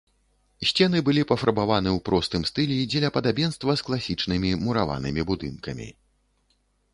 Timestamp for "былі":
1.09-1.25